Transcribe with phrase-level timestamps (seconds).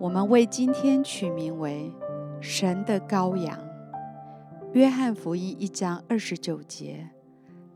[0.00, 1.92] 我们为今天取名为
[2.40, 3.60] “神的羔羊”。
[4.72, 7.10] 约翰福音一章二十九节。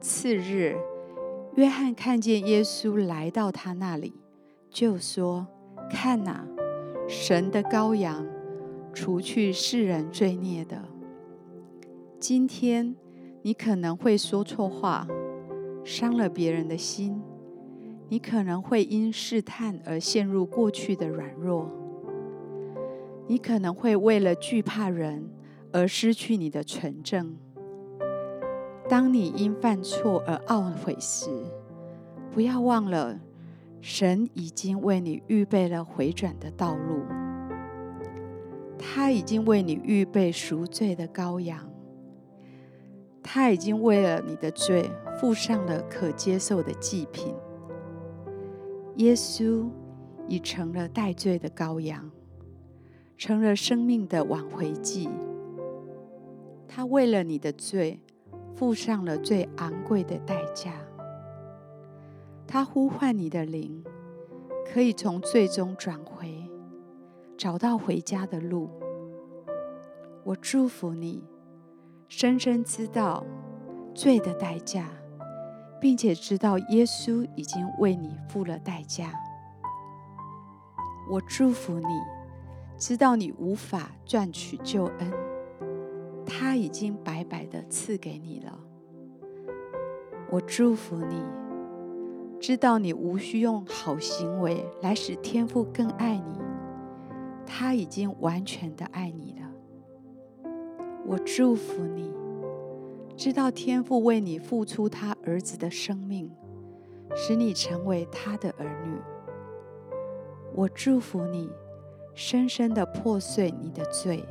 [0.00, 0.76] 次日，
[1.54, 4.14] 约翰看见耶稣来到他那里，
[4.68, 5.46] 就说
[5.88, 6.44] ：“看哪，
[7.06, 8.26] 神的羔羊，
[8.92, 10.82] 除去世人罪孽的。”
[12.18, 12.96] 今天
[13.42, 15.06] 你可能会说错话，
[15.84, 17.20] 伤了别人的心；
[18.08, 21.70] 你可能会因试探而陷入过去的软弱。
[23.28, 25.30] 你可能会为了惧怕人
[25.70, 27.36] 而失去你的纯正。
[28.88, 31.28] 当你因犯错而懊悔时，
[32.32, 33.20] 不要忘了，
[33.82, 37.02] 神已经为你预备了回转的道路。
[38.78, 41.70] 他已经为你预备赎罪的羔羊。
[43.22, 47.34] 他已经为了你的罪付上了可接受的祭品。
[48.96, 49.68] 耶稣
[50.26, 52.10] 已成了代罪的羔羊。
[53.18, 55.08] 成了生命的挽回祭，
[56.68, 58.00] 他为了你的罪
[58.54, 60.72] 付上了最昂贵的代价。
[62.46, 63.82] 他呼唤你的灵，
[64.64, 66.48] 可以从最终转回，
[67.36, 68.70] 找到回家的路。
[70.22, 71.24] 我祝福你，
[72.06, 73.26] 深深知道
[73.92, 74.90] 罪的代价，
[75.80, 79.12] 并且知道耶稣已经为你付了代价。
[81.10, 82.17] 我祝福你。
[82.78, 85.12] 知道你无法赚取救恩，
[86.24, 88.56] 他已经白白的赐给你了。
[90.30, 91.20] 我祝福你，
[92.38, 96.38] 知道你无需用好行为来使天父更爱你，
[97.44, 99.50] 他已经完全的爱你了。
[101.04, 102.12] 我祝福你，
[103.16, 106.30] 知道天父为你付出他儿子的生命，
[107.16, 108.96] 使你成为他的儿女。
[110.54, 111.50] 我祝福你。
[112.20, 114.24] 深深的破碎你的罪，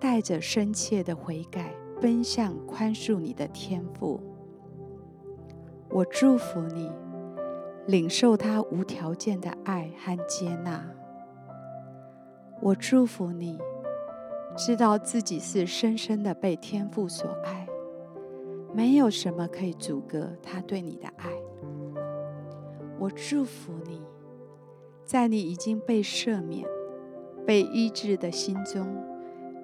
[0.00, 4.20] 带着深切的悔改，奔向宽恕你的天父。
[5.88, 6.90] 我祝福你，
[7.86, 10.84] 领受他无条件的爱和接纳。
[12.60, 13.56] 我祝福你，
[14.56, 17.64] 知道自己是深深的被天父所爱，
[18.74, 21.30] 没有什么可以阻隔他对你的爱。
[22.98, 24.02] 我祝福你。
[25.12, 26.66] 在你已经被赦免、
[27.46, 28.96] 被医治的心中，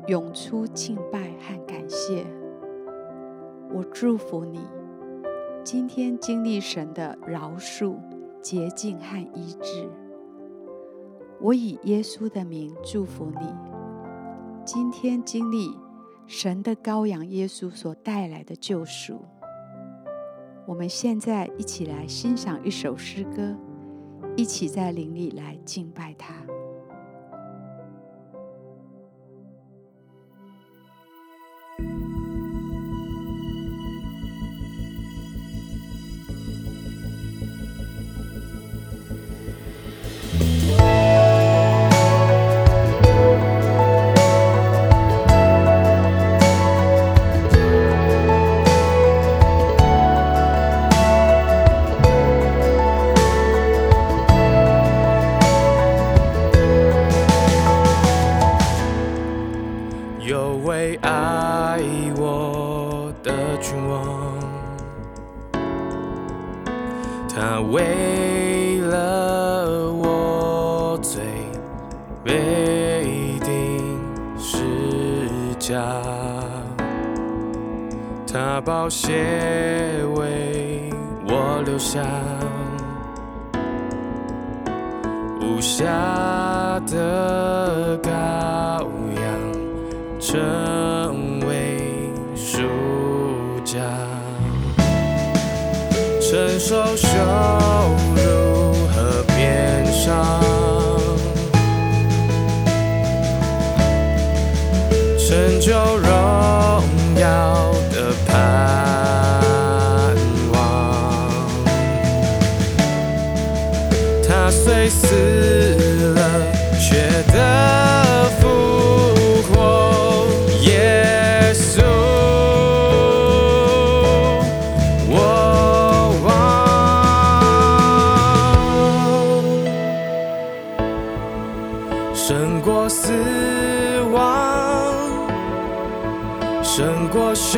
[0.07, 2.23] 涌出敬拜和感谢。
[3.73, 4.61] 我祝福你，
[5.65, 7.97] 今天经历神的饶恕、
[8.43, 9.89] 洁净和医治。
[11.41, 13.47] 我以耶稣的名祝福你，
[14.67, 15.75] 今天经历
[16.27, 19.23] 神的羔羊耶稣所带来的救赎。
[20.67, 23.57] 我们现在一起来欣赏一首诗歌。
[24.39, 26.15] 一起在林里来敬拜。
[26.15, 26.33] 他
[72.25, 73.99] 被钉
[74.39, 74.59] 十
[75.59, 75.81] 架，
[78.31, 79.13] 他宝血
[80.17, 80.91] 为
[81.27, 82.03] 我留下，
[85.41, 85.85] 无暇
[86.91, 88.09] 的羔
[89.21, 89.25] 羊
[90.21, 91.79] 成为
[92.35, 92.59] 赎
[93.65, 93.79] 价。
[96.21, 97.09] 承受羞
[105.61, 105.98] 成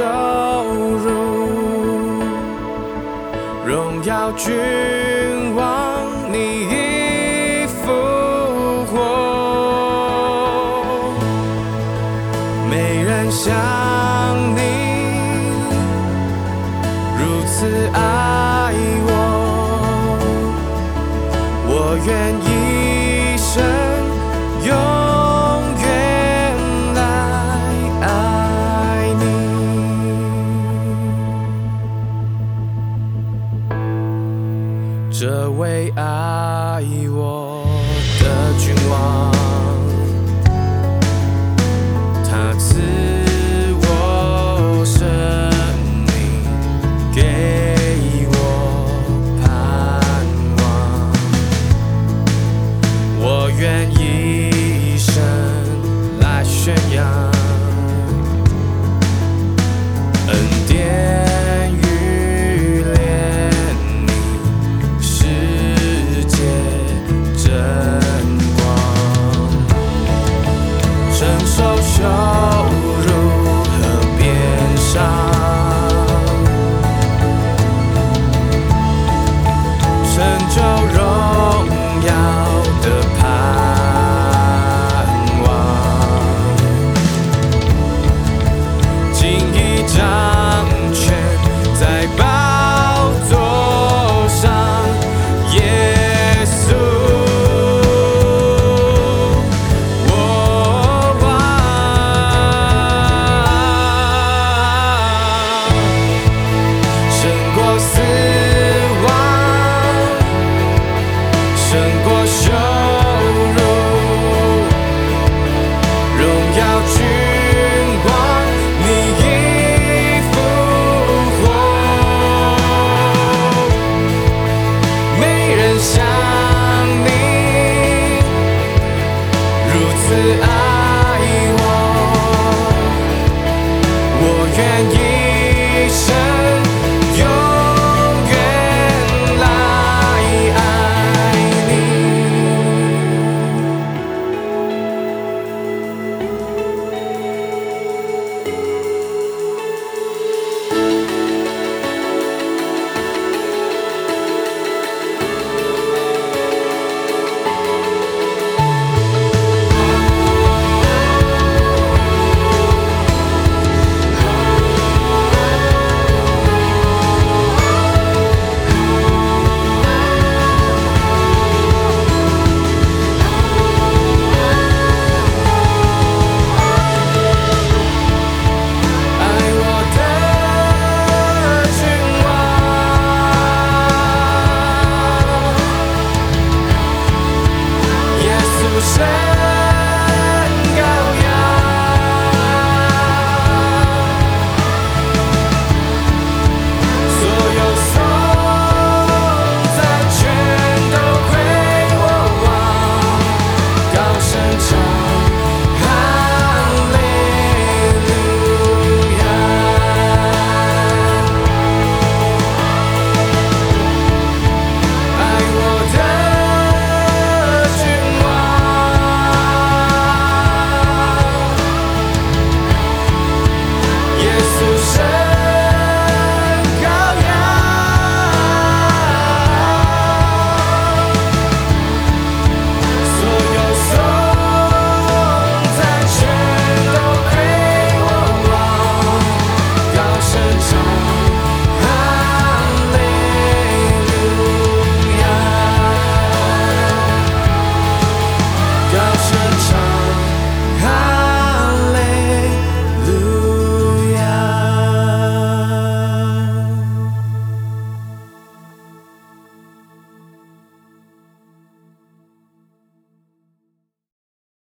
[0.01, 0.07] 犹
[1.05, 1.09] 如
[3.67, 5.63] 荣耀君王，
[6.33, 6.37] 你
[6.71, 7.93] 已复
[8.87, 8.97] 活，
[12.71, 13.70] 没人想。